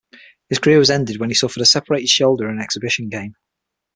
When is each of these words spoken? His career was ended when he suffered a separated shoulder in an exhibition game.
His 0.49 0.57
career 0.57 0.79
was 0.79 0.89
ended 0.89 1.19
when 1.19 1.29
he 1.29 1.35
suffered 1.35 1.61
a 1.61 1.65
separated 1.67 2.09
shoulder 2.09 2.49
in 2.49 2.55
an 2.55 2.59
exhibition 2.63 3.07
game. 3.07 3.35